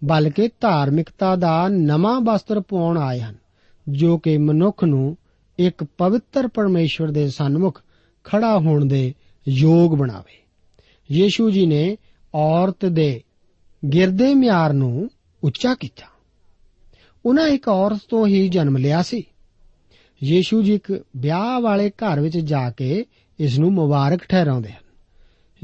[0.04, 3.34] ਬਲਕਿ ਧਾਰਮਿਕਤਾ ਦਾ ਨਵਾਂ ਵਸਤਰ ਪਾਉਣ ਆਏ ਹਨ,
[3.88, 5.16] ਜੋ ਕਿ ਮਨੁੱਖ ਨੂੰ
[5.58, 7.82] ਇੱਕ ਪਵਿੱਤਰ ਪਰਮੇਸ਼ਵਰ ਦੇ ਸਨਮੁਖ
[8.24, 9.14] ਖੜਾ ਹੋਣ ਦੇ
[9.48, 10.42] ਯੋਗ ਬਣਾਵੇ।
[11.12, 11.96] ਯੀਸ਼ੂ ਜੀ ਨੇ
[12.34, 13.22] ਔਰਤ ਦੇ
[13.92, 15.10] ਗਿਰਦੇ ਮਿਆਰ ਨੂੰ
[15.44, 16.06] ਉੱਚਾ ਕੀਤਾ।
[17.26, 19.24] ਉਹਨਾਂ ਇੱਕ ਔਰਤ ਤੋਂ ਹੀ ਜਨਮ ਲਿਆ ਸੀ।
[20.24, 23.04] ਯੀਸ਼ੂ ਜੀ ਇੱਕ ਵਿਆਹ ਵਾਲੇ ਘਰ ਵਿੱਚ ਜਾ ਕੇ
[23.40, 24.82] ਇਸ ਨੂੰ ਮੁਬਾਰਕ ਠਹਿਰਾਉਂਦੇ ਹਨ।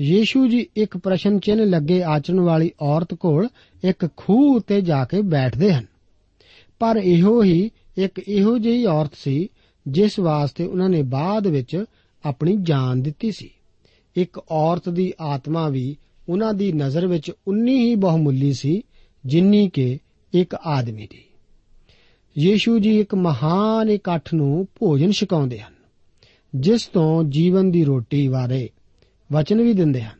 [0.00, 3.48] ਯੀਸ਼ੂ ਜੀ ਇੱਕ ਪ੍ਰਸ਼ਨ ਚਿੰਨ ਲੱਗੇ ਆਚਰਣ ਵਾਲੀ ਔਰਤ ਕੋਲ
[3.84, 5.86] ਇੱਕ ਖੂਹ ਉੱਤੇ ਜਾ ਕੇ ਬੈਠਦੇ ਹਨ।
[6.78, 9.48] ਪਰ ਇਹੋ ਹੀ ਇੱਕ ਇਹੋ ਜਿਹੀ ਔਰਤ ਸੀ
[9.88, 11.84] ਜਿਸ ਵਾਸਤੇ ਉਹਨਾਂ ਨੇ ਬਾਅਦ ਵਿੱਚ
[12.26, 13.50] ਆਪਣੀ ਜਾਨ ਦਿੱਤੀ ਸੀ।
[14.16, 15.96] ਇੱਕ ਔਰਤ ਦੀ ਆਤਮਾ ਵੀ
[16.28, 18.82] ਉਹਨਾਂ ਦੀ ਨਜ਼ਰ ਵਿੱਚ ਉਨੀ ਹੀ ਬਹੁਮੁੱਲੀ ਸੀ
[19.26, 19.98] ਜਿੰਨੀ ਕਿ
[20.34, 21.24] ਇੱਕ ਆਦਮੀ ਦੀ।
[22.38, 25.72] ਯੀਸ਼ੂ ਜੀ ਇੱਕ ਮਹਾਨ ਇਕੱਠ ਨੂੰ ਭੋਜਨ ਛਕਾਉਂਦੇ ਹਨ,
[26.54, 28.68] ਜਿਸ ਤੋਂ ਜੀਵਨ ਦੀ ਰੋਟੀ ਬਾਰੇ
[29.32, 30.18] ਵਚਨ ਵੀ ਦਿੰਦੇ ਹਨ।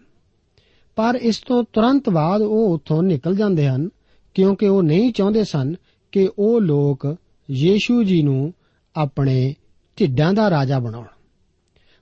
[0.97, 3.89] ਪਰ ਇਸ ਤੋਂ ਤੁਰੰਤ ਬਾਅਦ ਉਹ ਉੱਥੋਂ ਨਿਕਲ ਜਾਂਦੇ ਹਨ,
[4.35, 5.75] ਕਿਉਂਕਿ ਉਹ ਨਹੀਂ ਚਾਹੁੰਦੇ ਸਨ
[6.13, 7.17] ਕਿ ਉਹ ਲੋਕ
[7.51, 8.53] ਯੀਸ਼ੂ ਜੀ ਨੂੰ
[8.97, 9.55] ਆਪਣੇ
[10.01, 11.07] ਢਿੱਡਾਂ ਦਾ ਰਾਜਾ ਬਣਾਉਣ।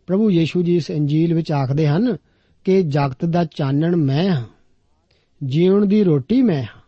[0.06, 2.16] ਪ੍ਰਭੂ ਯੀਸ਼ੂ ਜੀ ਇਸ ਇੰਜੀਲ ਵਿੱਚ ਆਖਦੇ ਹਨ
[2.64, 4.46] ਕਿ ਜਗਤ ਦਾ ਚਾਨਣ ਮੈਂ ਹਾਂ
[5.44, 6.80] ਜੀਵਨ ਦੀ ਰੋਟੀ ਮੈਂ ਹਾਂ,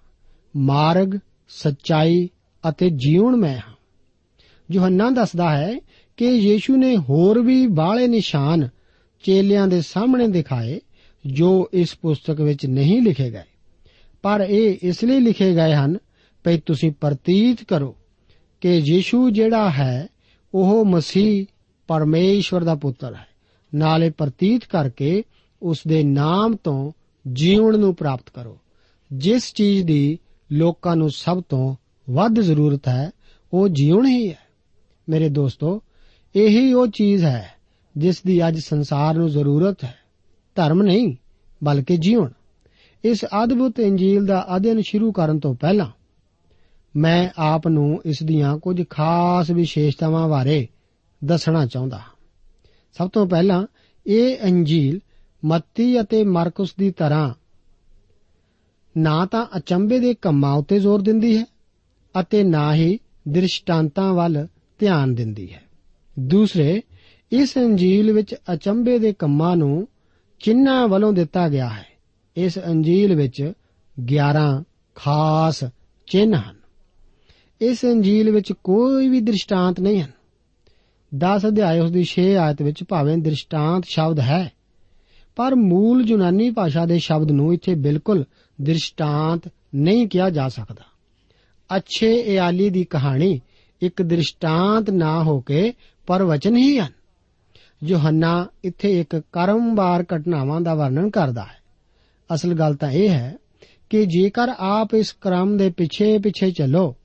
[0.56, 2.28] ਮਾਰਗ ਸੱਚਾਈ
[2.68, 3.74] ਅਤੇ ਜੀਵਨ ਮੈਂ ਹਾਂ।
[4.72, 5.78] ਯੋਹੰਨਾ ਦੱਸਦਾ ਹੈ
[6.16, 8.68] ਕਿ ਯੀਸ਼ੂ ਨੇ ਹੋਰ ਵੀ ਬਾਹਲੇ ਨਿਸ਼ਾਨ
[9.22, 10.80] ਚੇਲਿਆਂ ਦੇ ਸਾਹਮਣੇ ਦਿਖਾਏ,
[11.26, 13.42] ਜੋ ਇਸ ਪੁਸਤਕ ਵਿੱਚ ਨਹੀਂ ਲਿਖੇ ਗਏ।
[14.22, 15.96] ਪਰ ਇਹ ਇਸ ਲਈ ਲਿਖੇ ਗਏ ਹਨ
[16.44, 17.96] ਕਿ ਤੁਸੀਂ ਪ੍ਰਤੀਤ ਕਰੋ
[18.60, 20.08] ਕਿ ਯੀਸ਼ੂ ਜਿਹੜਾ ਹੈ,
[20.54, 21.46] ਉਹ ਮਸੀਹ
[21.88, 23.26] ਪਰਮੇਸ਼ਵਰ ਦਾ ਪੁੱਤਰ ਹੈ।
[23.74, 25.22] ਨਾਲੇ ਪ੍ਰਤੀਤ ਕਰਕੇ
[25.62, 26.92] ਉਸ ਦੇ ਨਾਮ ਤੋਂ
[27.32, 28.58] ਜੀਵਨ ਨੂੰ ਪ੍ਰਾਪਤ ਕਰੋ,
[29.12, 30.18] ਜਿਸ ਚੀਜ਼ ਦੀ
[30.52, 31.76] ਲੋਕਾਂ ਨੂੰ ਸਭ ਤੋਂ
[32.10, 33.10] ਵੱਧ ਜ਼ਰੂਰਤ ਹੈ,
[33.52, 34.38] ਉਹ ਜੀਵਨ ਹੀ ਹੈ।
[35.08, 35.82] ਮੇਰੇ ਦੋਸਤੋ,
[36.36, 37.50] ਇਹੀ ਉਹ ਚੀਜ਼ ਹੈ,
[37.96, 39.94] ਜਿਸ ਦੀ ਅੱਜ ਸੰਸਾਰ ਨੂੰ ਜ਼ਰੂਰਤ ਹੈ।
[40.54, 41.16] ਧਰਮ ਨਹੀਂ,
[41.64, 42.28] ਬਲਕਿ ਜੀਵਨ।
[43.04, 45.86] ਇਸ ਅਦਭੁਤ ਇੰਜੀਲ ਦਾ ਅਧਿਐਨ ਸ਼ੁਰੂ ਕਰਨ ਤੋਂ ਪਹਿਲਾਂ,
[46.96, 50.68] ਮੈਂ ਆਪ ਨੂੰ ਇਸ ਦੀਆਂ ਕੁਝ ਖਾਸ ਵਿਸ਼ੇਸ਼ਤਾਵਾਂ ਬਾਰੇ
[51.24, 52.12] ਦੱਸਣਾ ਚਾਹੁੰਦਾ ਹਾਂ।
[52.92, 53.66] ਸਭ ਤੋਂ ਪਹਿਲਾਂ,
[54.06, 55.00] ਇਹ ਇੰਜੀਲ
[55.44, 57.34] ਮੱਤੀ ਅਤੇ ਮਰਕਸ ਦੀ ਤਰ੍ਹਾਂ
[58.96, 61.44] ਨਾ ਤਾਂ ਅਚੰਬੇ ਦੇ ਕੰਮਾਂ ਉੱਤੇ ਜ਼ੋਰ ਦਿੰਦੀ ਹੈ
[62.20, 64.46] ਅਤੇ ਨਾ ਹੀ ਦ੍ਰਿਸ਼ਟਾਂਤਾਂ ਵੱਲ
[64.78, 65.62] ਧਿਆਨ ਦਿੰਦੀ ਹੈ।
[66.18, 66.82] ਦੂਸਰੇ,
[67.32, 69.88] ਇਸ ਇੰਜੀਲ ਵਿੱਚ ਅਚੰਬੇ ਦੇ ਕੰਮਾਂ ਨੂੰ
[70.40, 71.86] ਚਿੰਨ੍ਹਾਂ ਵੱਲੋਂ ਦਿੱਤਾ ਗਿਆ ਹੈ।
[72.36, 73.52] ਇਸ ਇੰਜੀਲ ਵਿੱਚ
[74.00, 75.64] 11 ਖਾਸ
[76.06, 76.56] ਚਿੰਨ੍ਹ ਹਨ।
[77.60, 80.10] ਇਸ ਇੰਜੀਲ ਵਿੱਚ ਕੋਈ ਵੀ ਦ੍ਰਿਸ਼ਟਾਂਤ ਨਹੀਂ ਹਨ।
[81.14, 84.52] 10 ਅਧਿਆਏ ਉਸ ਦੀ 6 ਆਇਤ ਵਿੱਚ ਭਾਵੇਂ ਦ੍ਰਿਸ਼ਟਾਂਤ ਸ਼ਬਦ ਹੈ,
[85.36, 88.24] ਪਰ ਮੂਲ ਯੂਨਾਨੀ ਭਾਸ਼ਾ ਦੇ ਸ਼ਬਦ ਨੂੰ ਇੱਥੇ ਬਿਲਕੁਲ
[88.60, 90.84] ਦ੍ਰਿਸ਼ਟਾਂਤ ਨਹੀਂ ਕਿਹਾ ਜਾ ਸਕਦਾ।
[91.76, 93.40] ਅੱਛੇ ਇਆਲੀ ਦੀ ਕਹਾਣੀ
[93.82, 95.72] ਇੱਕ ਦ੍ਰਿਸ਼ਟਾਂਤ ਨਾ ਹੋ ਕੇ
[96.06, 96.92] ਪਰਵਚਨ ਹੀ ਹਨ।
[97.84, 101.58] ਯੋਹੰਨਾ ਇੱਥੇ ਇੱਕ ਕਰਮਵਾਰ ਘਟਨਾਵਾਂ ਦਾ ਵਰਣਨ ਕਰਦਾ ਹੈ।
[102.34, 103.36] ਅਸਲ ਗੱਲ ਤਾਂ ਇਹ ਹੈ
[103.90, 106.96] ਕਿ ਜੇਕਰ ਆਪ ਇਸ ਕ੍ਰਮ ਦੇ ਪਿੱਛੇ-ਪਿੱਛੇ ਚੱਲੋ,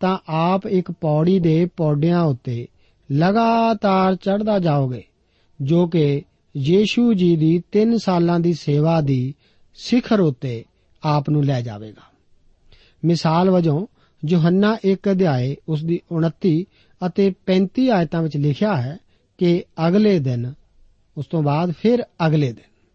[0.00, 2.68] ਤਾਂ ਆਪ ਇੱਕ ਪੌੜੀ ਦੇ ਪੌੜਿਆਂ ਉੱਤੇ
[3.12, 5.02] ਲਗਾਤਾਰ ਚੜ੍ਹਦਾ ਜਾਓਗੇ,
[5.62, 6.22] ਜੋ ਕਿ
[6.56, 9.34] ਯੀਸ਼ੂ ਜੀ ਦੀ 3 ਸਾਲਾਂ ਦੀ ਸੇਵਾ ਦੀ
[9.74, 10.64] ਸਿਖਰ ਉੱਤੇ
[11.02, 12.11] ਆਪ ਨੂੰ ਲੈ ਜਾਵੇਗਾ।
[13.04, 13.86] ਮਿਸਾਲ ਵਜੋਂ
[14.28, 16.64] ਯੋਹੰਨਾ 1 ਅਧਿਆਏ ਉਸ ਦੀ 29
[17.06, 18.98] ਅਤੇ 35 ਆਇਤਾਂ ਵਿੱਚ ਲਿਖਿਆ ਹੈ
[19.38, 20.54] ਕਿ ਅਗਲੇ ਦਿਨ,
[21.16, 22.88] ਉਸ ਤੋਂ ਬਾਅਦ ਫਿਰ ਅਗਲੇ ਦਿਨ।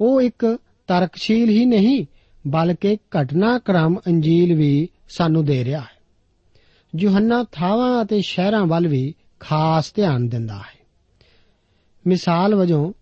[0.00, 2.06] ਉਹ ਇੱਕ ਤਰਕਸ਼ੀਲ ਹੀ ਨਹੀਂ,
[2.46, 5.98] ਬਲਕਿ ਘਟਨਾਕ੍ਰਮ ਅੰਜੀਲ ਵੀ ਸਾਨੂੰ ਦੇ ਰਿਹਾ ਹੈ।
[6.98, 10.78] ਯੋਹੰਨਾ ਥਾਵਾਂ ਅਤੇ ਸ਼ਹਿਰਾਂ ਵੱਲ ਵੀ ਖਾਸ ਧਿਆਨ ਦਿੰਦਾ ਹੈ।
[12.06, 12.92] ਮਿਸਾਲ ਵਜੋਂ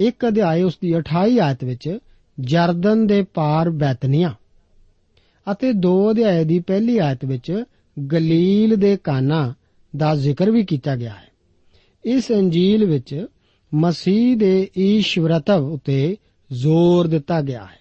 [0.00, 1.98] ਇੱਕ ਅਧਿਆਇ ਉਸ ਦੀ 28 ਆਇਤ ਵਿੱਚ,
[2.40, 4.34] ਜਰਦਨ ਦੇ ਪਾਰ ਬੈਤਨੀਆ।
[5.52, 7.64] ਅਤੇ ਦੋ ਅਧਿਆਇ ਦੀ ਪਹਿਲੀ ਆਇਤ ਵਿੱਚ
[8.12, 9.54] ਗਲੀਲ ਦੇ ਕਾਨਾ
[9.96, 11.28] ਦਾ ਜ਼ਿਕਰ ਵੀ ਕੀਤਾ ਗਿਆ ਹੈ।
[12.04, 13.26] ਇਸ ਅੰਜੀਲ ਵਿੱਚ
[13.74, 16.16] ਮਸੀਹ ਦੇ ਈਸ਼ਵਰਤਵ ਉਤੇ
[16.52, 17.80] ਜ਼ੋਰ ਦਿੱਤਾ ਗਿਆ ਹੈ।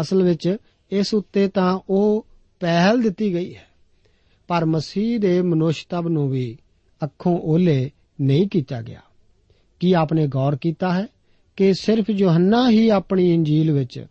[0.00, 0.56] ਅਸਲ ਵਿੱਚ
[0.90, 2.26] ਇਸ ਉੱਤੇ ਤਾਂ ਉਹ
[2.60, 3.66] ਪਹਿਲ ਦਿੱਤੀ ਗਈ ਹੈ,
[4.48, 6.56] ਪਰ ਮਸੀਹ ਦੇ ਮਨੁੱਖਤਵ ਨੂੰ ਵੀ
[7.04, 7.90] ਅੱਖੋਂ ਓਲੇ
[8.20, 9.00] ਨਹੀਂ ਕੀਤਾ ਗਿਆ।
[9.80, 11.06] ਕੀ ਆਪਨੇ ਗੌਰ ਕੀਤਾ ਹੈ
[11.56, 14.06] ਕਿ ਸਿਰਫ ਯੋਹੰਨਾ ਹੀ ਆਪਣੀ ਇੰਜੀਲ ਵਿੱਚ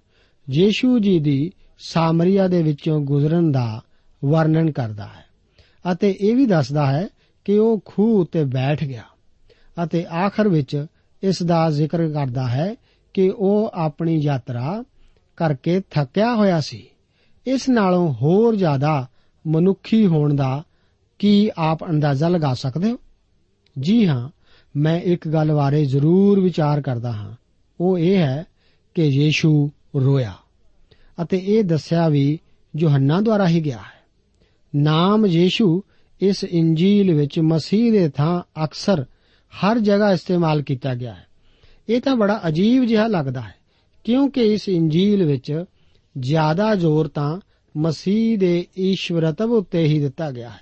[0.50, 1.52] ਯੀਸ਼ੂ ਜੀ ਦੀ
[1.84, 3.82] ਸਾਮਰੀਆ ਦੇ ਵਿੱਚੋਂ ਗੁਜ਼ਰਨ ਦਾ
[4.26, 5.26] ਵਰਣਨ ਕਰਦਾ ਹੈ
[5.92, 7.08] ਅਤੇ ਇਹ ਵੀ ਦੱਸਦਾ ਹੈ
[7.46, 9.04] ਕਿ ਉਹ ਖੂਹ ਉੱਤੇ ਬੈਠ ਗਿਆ
[9.84, 10.86] ਅਤੇ ਆਖਰ ਵਿੱਚ
[11.24, 12.76] ਇਸ ਦਾ ਜ਼ਿਕਰ ਕਰਦਾ ਹੈ
[13.14, 14.84] ਕਿ ਉਹ ਆਪਣੀ ਯਾਤਰਾ
[15.38, 16.88] ਕਰਕੇ ਥੱਕਿਆ ਹੋਇਆ ਸੀ।
[17.48, 19.08] ਇਸ ਨਾਲੋਂ ਹੋਰ ਜ਼ਿਆਦਾ
[19.48, 20.64] ਮਨੁੱਖੀ ਹੋਣ ਦਾ
[21.20, 22.98] ਕੀ ਆਪ ਅੰਦਾਜ਼ਾ ਲਗਾ ਸਕਦੇ ਹੋ?
[23.80, 24.30] ਜੀ ਹਾਂ,
[24.76, 27.36] ਮੈਂ ਇੱਕ ਗੱਲ ਬਾਰੇ ਜ਼ਰੂਰ ਵਿਚਾਰ ਕਰਦਾ ਹਾਂ।
[27.82, 28.46] ਉਹ ਇਹ ਹੈ
[28.96, 30.34] ਕਿ ਯੀਸ਼ੂ ਰੋਇਆ।
[31.22, 32.40] ਅਤੇ ਇਹ ਦੱਸਿਆ ਵੀ
[32.78, 34.02] ਯੋਹੰਨਾ ਦੁਆਰਾ ਹੀ ਗਿਆ ਹੈ।
[34.76, 35.84] ਨਾਮ ਯੀਸ਼ੂ
[36.22, 39.06] ਇਸ ਇੰਜੀਲ ਵਿੱਚ ਮਸੀਹ ਦੇ ਥਾਂ ਅਕਸਰ
[39.52, 41.26] ਹਰ ਜਗ੍ਹਾ ਇਸਤੇਮਾਲ ਕੀਤਾ ਗਿਆ ਹੈ।
[41.90, 43.56] ਇਹ ਤਾਂ ਬੜਾ ਅਜੀਬ ਜਿਹਾ ਲੱਗਦਾ ਹੈ,
[44.04, 45.66] ਕਿਉਂਕਿ ਇਸ ਇੰਜੀਲ ਵਿੱਚ
[46.20, 47.40] ਜ਼ਿਆਦਾ ਜ਼ੋਰ ਤਾਂ
[47.78, 50.62] ਮਸੀਹ ਦੇ ਈਸ਼ਵਰਤਵ ਉੱਤੇ ਹੀ ਦਿੱਤਾ ਗਿਆ ਹੈ।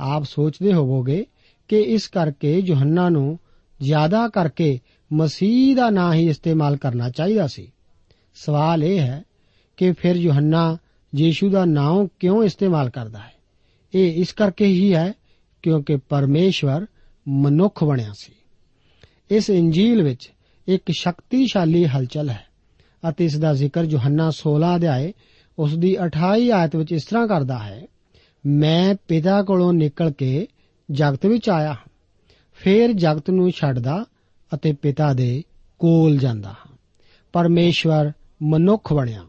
[0.00, 1.26] ਆਪ ਸੋਚਦੇ ਹੋਵੋਗੇ
[1.68, 3.38] ਕਿ ਇਸ ਕਰਕੇ ਯੋਹੰਨਾ ਨੂੰ
[3.82, 4.80] ਜ਼ਿਆਦਾ ਕਰਕੇ
[5.12, 7.72] ਮਸੀਹ ਦਾ ਨਾਂ ਹੀ ਇਸਤੇਮਾਲ ਕਰਨਾ ਚਾਹੀਦਾ ਸੀ।
[8.34, 9.22] ਸਵਾਲ ਇਹ ਹੈ
[9.78, 10.76] ਕਿ ਫਿਰ ਯੋਹੰਨਾ
[11.14, 13.32] ਯੀਸ਼ੂ ਦਾ ਨਾਮ ਕਿਉਂ ਇਸਤੇਮਾਲ ਕਰਦਾ ਹੈ?
[13.94, 15.12] ਇਹ ਇਸ ਕਰਕੇ ਹੀ ਹੈ
[15.62, 16.86] ਕਿਉਂਕਿ ਪਰਮੇਸ਼ਵਰ
[17.28, 18.32] ਮਨੁੱਖ ਬਣਿਆ ਸੀ।
[19.30, 20.32] ਇਸ ਇੰਜੀਲ ਵਿੱਚ
[20.68, 22.44] ਇੱਕ ਸ਼ਕਤੀਸ਼ਾਲੀ ਹਲਚਲ ਹੈ
[23.08, 25.12] ਅਤੇ ਇਸ ਦਾ ਜ਼ਿਕਰ ਯੋਹੰਨਾ 16 ਅਧਿਆਏ
[25.58, 27.86] ਉਸ ਦੀ 28 ਆਇਤ ਵਿੱਚ ਇਸ ਤਰ੍ਹਾਂ ਕਰਦਾ ਹੈ,
[28.46, 30.46] ਮੈਂ ਪਿਤਾ ਕੋਲੋਂ ਨਿਕਲ ਕੇ
[30.90, 31.90] ਜਗਤ ਵਿੱਚ ਆਇਆ ਹਾਂ,
[32.54, 34.04] ਫੇਰ ਜਗਤ ਨੂੰ ਛੱਡਦਾ
[34.54, 35.42] ਅਤੇ ਪਿਤਾ ਦੇ
[35.78, 36.76] ਕੋਲ ਜਾਂਦਾ ਹਾਂ।
[37.32, 38.12] ਪਰਮੇਸ਼ਵਰ
[38.42, 39.24] ਮਨੁੱਖ ਬਣਿਆ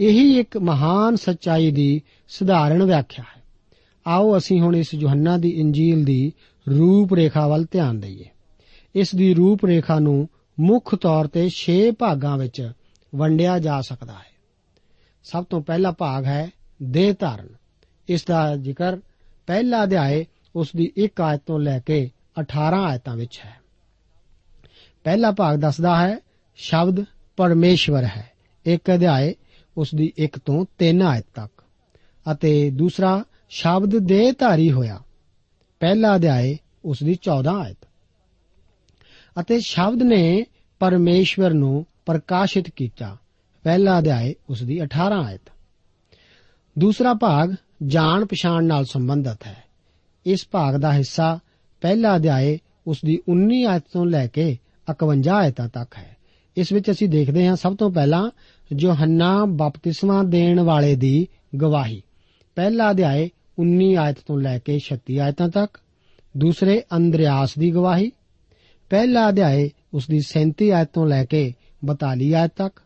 [0.00, 3.42] ਇਹੀ ਇੱਕ ਮਹਾਨ ਸੱਚਾਈ ਦੀ ਸਧਾਰਨ ਵਿਆਖਿਆ ਹੈ।
[4.06, 6.32] ਆਓ ਅਸੀਂ ਹੁਣ ਇਸ ਯੋਹੰਨਾ ਦੀ ਇੰਜੀਲ ਦੀ
[6.70, 8.24] ਰੂਪ ਰੇਖਾ ਵੱਲ ਧਿਆਨ ਦਈਏ।
[8.94, 10.28] ਇਸ ਦੀ ਰੂਪ ਰੇਖਾ ਨੂੰ
[10.60, 12.72] ਮੁੱਖ ਤੌਰ ਤੇ 6 ਭਾਗਾਂ ਵਿੱਚ
[13.14, 14.34] ਵੰਡਿਆ ਜਾ ਸਕਦਾ ਹੈ।
[15.24, 16.50] ਸਭ ਤੋਂ ਪਹਿਲਾ ਭਾਗ ਹੈ
[16.82, 17.48] ਦੇਹ ਧਾਰਨ।
[18.08, 18.96] ਇਸ ਦਾ ਜ਼ਿਕਰ
[19.46, 20.26] ਪਹਿਲਾ ਅਧਿਆਏ
[20.56, 23.56] ਉਸ ਦੀ 1 ਆਇਤ ਤੋਂ ਲੈ ਕੇ 18 ਆਇਤਾਂ ਵਿੱਚ ਹੈ।
[25.04, 26.18] ਪਹਿਲਾ ਭਾਗ ਦੱਸਦਾ ਹੈ,
[26.56, 27.04] ਸ਼ਬਦ
[27.36, 28.30] ਪਰਮੇਸ਼ਵਰ ਹੈ।
[28.66, 29.34] ਇੱਕ ਅਧਿਆਏ
[29.76, 31.64] ਉਸ ਦੀ 1 ਤੋਂ 3 ਆਇਤ ਤੱਕ।
[32.32, 35.00] ਅਤੇ ਦੂਸਰਾ, ਸ਼ਬਦ ਦੇਹ ਧਾਰੀ ਹੋਇਆ।
[35.80, 37.76] ਪਹਿਲਾ ਅਧਿਆਏ ਉਸ ਦੀ 14 ਆਇਤ।
[39.40, 40.44] ਅਤੇ ਸ਼ਬਦ ਨੇ
[40.78, 43.16] ਪਰਮੇਸ਼ਵਰ ਨੂੰ ਪ੍ਰਕਾਸ਼ਿਤ ਕੀਤਾ।
[43.62, 45.40] ਪਹਿਲਾ ਅਧਿਆਏ ਉਸ ਦੀ 18 ਆਇਤ।
[46.78, 47.54] ਦੂਸਰਾ ਭਾਗ
[47.86, 49.64] ਜਾਣ ਪਛਾਣ ਨਾਲ ਸੰਬੰਧਿਤ ਹੈ।
[50.26, 51.38] ਇਸ ਭਾਗ ਦਾ ਹਿੱਸਾ
[51.80, 54.58] ਪਹਿਲਾ ਅਧਿਆਏ ਉਸ ਦੀ 19 ਆਇਤ ਤੋਂ ਲੈ ਕੇ
[54.90, 56.16] 51 ਆਇਤਾਂ ਤੱਕ ਹੈ।
[56.56, 58.30] ਇਸ ਵਿੱਚ ਅਸੀਂ ਦੇਖਦੇ ਹਾਂ ਸਭ ਤੋਂ ਪਹਿਲਾਂ
[58.72, 61.28] ਯੋਹੰਨਾ ਬਪਤਿਸਮਾ ਦੇਣ ਵਾਲੇ ਦੀ
[61.60, 62.02] ਗਵਾਹੀ।
[62.54, 65.80] ਪਹਿਲਾ ਅਧਿਆਏ 19 ਆਇਤ ਤੋਂ ਲੈ ਕੇ 36 ਆਇਤਾਂ ਤੱਕ।
[66.36, 68.12] ਦੂਸਰੇ, ਅੰਦਰਿਆਸ ਦੀ ਗਵਾਹੀ।
[68.90, 72.80] ਪਹਿਲਾ ਅਧਿਆਏ ਉਸ ਦੀ 37 ਆਇਤ ਤੋਂ ਲੈ ਕੇ 42 ਆਇਤ ਤੱਕ।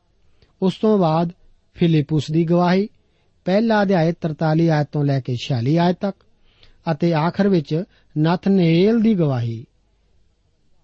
[0.62, 1.30] ਉਸ ਤੋਂ ਬਾਅਦ
[1.74, 2.88] ਫਿਲਿਪਸ ਦੀ ਗਵਾਹੀ।
[3.44, 6.16] ਪਹਿਲਾ ਅਧਿਆਏ 43 ਆਇਤ ਤੋਂ ਲੈ ਕੇ 46 ਆਇਤ ਤੱਕ।
[6.92, 7.84] ਅਤੇ ਆਖਰ ਵਿੱਚ
[8.18, 9.66] ਨਥਨੇਲ ਦੀ ਗਵਾਹੀ।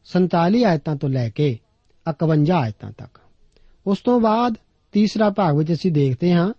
[0.05, 1.59] 47 ਆਇਤਾਂ ਤੋਂ ਲੈ ਕੇ
[2.07, 3.21] 51 ਆਇਤਾਂ ਤੱਕ।
[3.87, 4.55] ਉਸ ਤੋਂ ਬਾਅਦ
[4.95, 6.53] ਤੀਸਰਾ ਭਾਗ ਵਿੱਚ ਅਸੀਂ ਦੇਖਦੇ ਹਾਂ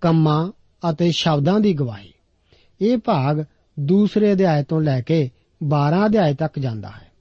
[0.00, 0.52] ਕੰਮਾਂ
[0.90, 2.12] ਅਤੇ ਸ਼ਬਦਾਂ ਦੀ ਗਵਾਹੀ।
[2.80, 3.44] ਇਹ ਭਾਗ
[3.80, 5.30] ਦੂਸਰੇ ਅਧਿਆਇ ਤੋਂ ਲੈ ਕੇ
[5.64, 7.12] 12 ਅਧਿਆਇ ਤੱਕ ਜਾਂਦਾ ਹੈ।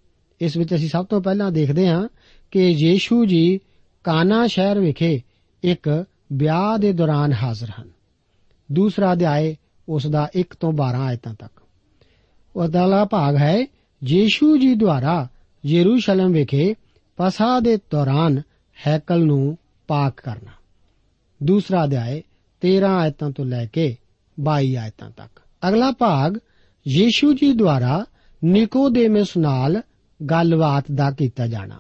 [0.41, 2.07] ਇਸ ਵਿੱਚ ਅਸੀਂ ਸਭ ਤੋਂ ਪਹਿਲਾਂ ਦੇਖਦੇ ਹਾਂ
[2.51, 3.59] ਕਿ ਯੀਸ਼ੂ ਜੀ
[4.03, 5.21] ਕਾਨਾ ਸ਼ਹਿਰ ਵਿਖੇ
[5.63, 7.89] ਇੱਕ ਵਿਆਹ ਦੇ ਦੌਰਾਨ ਹਾਜ਼ਰ ਹਨ।
[8.71, 9.55] ਦੂਸਰਾ ਅਧਿਆਇ
[9.89, 11.61] ਉਸ ਦਾ 1 ਤੋਂ 12 ਆਇਤਾਂ ਤੱਕ।
[12.55, 13.65] ਉਹਦਾ ਭਾਗ ਹੈ
[14.03, 15.27] ਯੀਸ਼ੂ ਜੀ ਦੁਆਰਾ
[15.65, 16.75] ਯਰੂਸ਼ਲਮ ਵਿਖੇ
[17.17, 18.41] ਪਸਾ ਦੇ ਦੌਰਾਨ
[18.87, 20.51] ਹੈਕਲ ਨੂੰ ਪਾਕ ਕਰਨਾ।
[21.43, 22.21] ਦੂਸਰਾ ਅਧਿਆਇ
[22.61, 23.97] 13 ਆਇਤਾਂ ਤੋਂ ਲੈ ਕੇ
[24.39, 26.37] 22 ਆਇਤਾਂ ਤੱਕ। ਅਗਲਾ ਭਾਗ,
[26.87, 28.05] ਯੀਸ਼ੂ ਜੀ ਦੁਆਰਾ
[28.43, 29.81] ਨਿਕੋਦੇਮਸ ਨਾਲ
[30.31, 31.79] ਗੱਲਬਾਤ ਦਾ ਕੀਤਾ ਜਾਣਾ।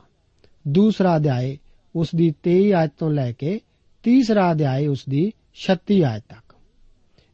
[0.67, 1.57] ਦੂਸਰਾ ਅਧਿਆਇ
[1.95, 3.61] ਉਸ ਦੀ 23 ਆਇਤ ਤੋਂ ਲੈ ਕੇ
[4.03, 6.55] ਤੀਸਰਾ ਅਧਿਆਇ ਉਸ ਦੀ 36 ਆਇਤ ਤੱਕ।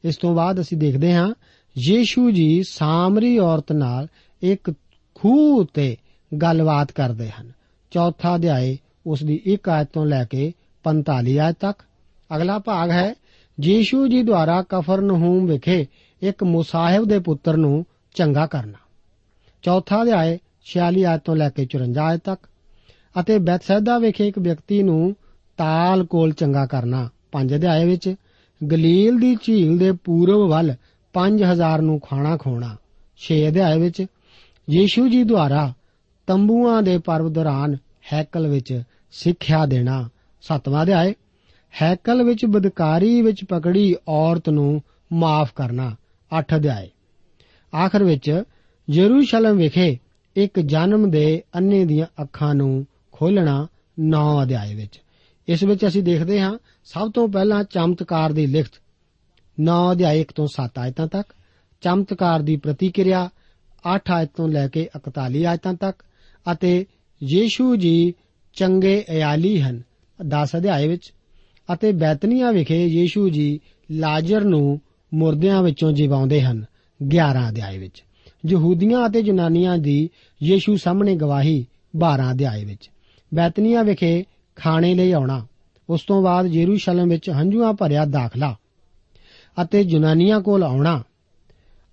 [0.05, 1.33] ਇਸ ਤੋਂ ਬਾਅਦ ਅਸੀਂ ਦੇਖਦੇ ਹਾਂ,
[1.77, 4.07] ਯੀਸ਼ੂ ਜੀ ਸਾਮਰੀ ਔਰਤ ਨਾਲ
[4.41, 4.73] ਇੱਕ
[5.15, 5.97] ਖੂਹ ਉਤੇ
[6.41, 7.51] ਗੱਲਬਾਤ ਕਰਦੇ ਹਨ।
[7.91, 11.83] ਚੌਥਾ ਅਧਿਆਇ ਉਸ ਦੀ 1 ਆਇਤ ਤੋਂ ਲੈ ਕੇ 45 ਆਇਤ ਤੱਕ।
[12.35, 13.15] ਅਗਲਾ ਭਾਗ ਹੈ
[13.63, 15.87] ਯੀਸ਼ੂ ਜੀ ਦੁਆਰਾ ਕਫਰਨਹੂਮ ਵਿਖੇ
[16.21, 18.77] ਇੱਕ ਮੁਸਾਹਿਬ ਦੇ ਪੁੱਤਰ ਨੂੰ ਚੰਗਾ ਕਰਨਾ।
[19.63, 22.49] ਚੌਥਾ ਅਧਿਆਇ 46 ਆਇਤ ਤੋਂ ਲੈ ਕੇ 54 ਆਇਤ ਤੱਕ।
[23.19, 25.15] ਅਤੇ ਬੈਤਸੈਦਾ ਵਿਖੇ ਇੱਕ ਵਿਅਕਤੀ ਨੂੰ
[25.57, 28.15] ਤਾਲ ਕੋਲ ਚੰਗਾ ਕਰਨਾ। ਪੰਜ ਅਧਿਆਇ ਵਿੱਚ,
[28.71, 30.75] ਗਲੀਲ ਦੀ ਝੀਲ ਦੇ ਪੂਰਬ ਵੱਲ
[31.13, 32.75] 5000 ਨੂੰ ਖਾਣਾ ਖਵਾਉਣਾ।
[33.17, 34.05] 6 ਅਧਿਆਇ ਵਿੱਚ
[34.69, 35.73] ਯੀਸ਼ੂ ਜੀ ਦੁਆਰਾ
[36.27, 37.77] ਤੰਬੂਆਂ ਦੇ ਪਰਵ ਦੌਰਾਨ
[38.13, 40.09] ਹੈਕਲ ਵਿੱਚ ਸਿੱਖਿਆ ਦੇਣਾ।
[40.41, 41.13] ਸੱਤਵਾਂ ਅਧਿਆਇ,
[41.81, 44.81] ਹੈਕਲ ਵਿੱਚ ਬਦਕਾਰੀ ਵਿੱਚ ਪਕੜੀ ਔਰਤ ਨੂੰ
[45.13, 45.95] ਮਾਫ ਕਰਨਾ
[46.39, 46.87] 8 ਅਧਿਆਇ।
[47.75, 48.43] ਆਖਰ ਵਿੱਚ
[48.89, 49.97] ਯਰੂਸ਼ਲਮ ਵਿਖੇ
[50.35, 53.67] ਇੱਕ ਜਨਮ ਦੇ ਅੰਨੇ ਦੀਆਂ ਅੱਖਾਂ ਨੂੰ ਖੋਲਣਾ
[53.99, 55.01] 9 ਅਧਿਆਇ ਵਿੱਚ।
[55.47, 58.71] ਇਸ ਵਿੱਚ ਅਸੀਂ ਦੇਖਦੇ ਹਾਂ, ਸਭ ਤੋਂ ਪਹਿਲਾਂ ਚਮਤਕਾਰ ਦੀ ਲਿਖਤ
[59.59, 61.33] 9 ਅਧਿਆਇ 1 ਤੋਂ 7 ਆਇਤਾਂ ਤੱਕ,
[61.81, 63.29] ਚਮਤਕਾਰ ਦੀ ਪ੍ਰਤੀਕਿਰਿਆ
[63.95, 66.03] 8 ਆਇਤ ਤੋਂ ਲੈ ਕੇ 41 ਆਇਤਾਂ ਤੱਕ,
[66.51, 66.85] ਅਤੇ
[67.23, 68.13] ਯੀਸ਼ੂ ਜੀ
[68.53, 69.88] ਚੰਗੇ ਇਆਲੀ ਹਨ।
[70.25, 71.13] 10 ਅਧਿਆਇ ਵਿੱਚ,
[71.73, 73.59] ਅਤੇ ਬੈਤਨੀਆ ਵਿਖੇ ਯੀਸ਼ੂ ਜੀ
[73.91, 74.81] ਲਾਜ਼ਰ ਨੂੰ
[75.13, 76.65] ਮੁਰਦਿਆਂ ਵਿੱਚੋਂ ਜਿਵਾਉਂਦੇ ਹਨ
[77.03, 78.03] 11 ਅਧਿਆਇ ਵਿੱਚ।
[78.45, 80.09] ਯਹੂਦੀਆਂ ਅਤੇ ਜਨਾਨੀਆਂ ਦੀ
[80.43, 82.89] ਯੀਸ਼ੂ ਸਾਹਮਣੇ ਗਵਾਹੀ 12 ਅਧਿਆਇ ਵਿੱਚ।
[83.33, 85.47] ਬੈਤਨੀਆ ਵਿਖੇ ਖਾਣੇ ਲਈ ਆਉਣਾ,
[85.89, 88.55] ਉਸ ਤੋਂ ਬਾਅਦ ਯਰੂਸ਼ਲਮ ਵਿੱਚ ਹੰਝੂਆਂ ਭਰਿਆ ਦਾਖਲਾ,
[89.61, 91.03] ਅਤੇ ਜਨਾਨੀਆਂ ਕੋਲ ਆਉਣਾ,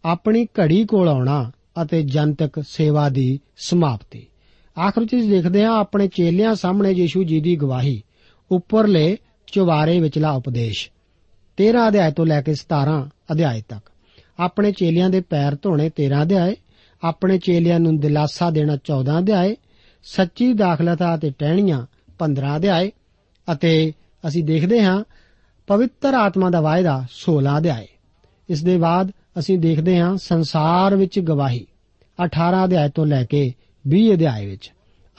[0.05, 4.27] ਆਪਣੀ ਘੜੀ ਕੋਲ ਆਉਣਾ ਅਤੇ ਜਨਤਕ ਸੇਵਾ ਦੀ ਸਮਾਪਤੀ।
[4.87, 8.03] ਆਖਰ ਵਿੱਚ ਅਸੀਂ ਦੇਖਦੇ ਹਾਂ, ਆਪਣੇ ਚੇਲਿਆਂ ਸਾਹਮਣੇ ਯੀਸ਼ੂ ਜੀ ਦੀ ਗਵਾਹੀ।
[8.51, 10.91] ਉੱਪਰਲੇ ਚੁਬਾਰੇ ਵਿਚਲਾ ਉਪਦੇਸ਼।
[11.57, 13.91] 13 ਅਧਿਆਇ ਤੋਂ ਲੈ ਕੇ 17 ਅਧਿਆਇ ਤੱਕ।
[14.39, 16.55] ਆਪਣੇ ਚੇਲਿਆਂ ਦੇ ਪੈਰ ਧੋਣੇ 13 ਅਧਿਆਇ,
[17.03, 19.57] ਆਪਣੇ ਚੇਲਿਆਂ ਨੂੰ ਦਿਲਾਸਾ ਦੇਣਾ 14 ਅਧਿਆਇ,
[20.03, 21.87] ਸੱਚੀ ਦਾਖਲਤਾ ਅਤੇ ਟਹਿਣੀਆਂ
[22.19, 22.91] 15 ਅਧਿਆਇ
[23.53, 23.93] ਅਤੇ
[24.29, 25.05] ਅਸੀਂ ਦੇਖਦੇ ਹਾਂ
[25.67, 27.87] ਪਵਿੱਤਰ ਆਤਮਾ ਦਾ ਵਾਅਦਾ 16 ਅਧਿਆਇ।
[28.49, 31.67] ਇਸ ਦੇ ਬਾਅਦ ਅਸੀਂ ਦੇਖਦੇ ਹਾਂ ਸੰਸਾਰ ਵਿੱਚ ਗਵਾਹੀ
[32.25, 33.53] 18 ਅਧਿਆਇ ਤੋਂ ਲੈ ਕੇ
[33.89, 34.73] 20 ਅਧਿਆਇ ਵਿੱਚ।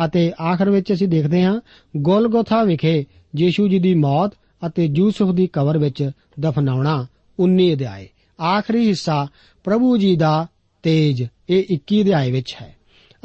[0.05, 1.61] ਅਤੇ ਆਖਰ ਵਿੱਚ ਅਸੀਂ ਦੇਖਦੇ ਹਾਂ
[1.97, 4.31] ਗੋਲਗੋਥਾ ਵਿਖੇ ਯੀਸ਼ੂ ਜੀ ਦੀ ਮੌਤ
[4.67, 7.07] ਅਤੇ ਯੂਸਫ ਦੀ ਕਬਰ ਵਿੱਚ ਦਫਨਾਉਣਾ
[7.39, 8.07] 19 ਅਧਿਆਇ
[8.41, 9.27] ਆਖਰੀ ਹਿੱਸਾ
[9.63, 10.47] ਪ੍ਰਭੂ ਜੀ ਦਾ
[10.83, 12.75] ਤੇਜ, ਇਹ 21 ਅਧਿਆਇ ਵਿੱਚ ਹੈ।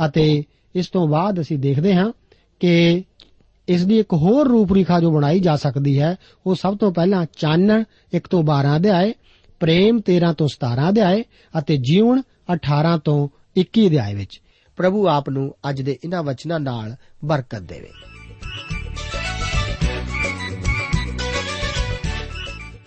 [0.06, 2.12] ਅਤੇ ਇਸ ਤੋਂ ਬਾਅਦ ਅਸੀਂ ਦੇਖਦੇ ਹਾਂ
[2.60, 3.04] ਕਿ
[3.68, 7.84] ਇਸ ਦੀ ਇੱਕ ਹੋਰ ਰੂਪਰੇਖਾ ਜੋ ਬਣਾਈ ਜਾ ਸਕਦੀ ਹੈ, ਉਹ ਸਭ ਤੋਂ ਪਹਿਲਾਂ ਚਾਨਣ
[8.14, 9.12] 1 ਤੋਂ 12 ਅਧਿਆਇ
[9.60, 11.22] ਪ੍ਰੇਮ 13 ਤੋਂ 17 ਅਧਿਆਇ
[11.58, 14.40] ਅਤੇ ਜੀਵਨ 18 ਤੋਂ 21 ਅਧਿਆਇ ਵਿੱਚ।
[14.76, 17.88] ਪ੍ਰਭੂ ਆਪ ਨੂੰ ਅੱਜ ਦੇ ਇਹਨਾਂ ਵਚਨਾਂ ਨਾਲ ਬਰਕਤ ਦੇਵੇ।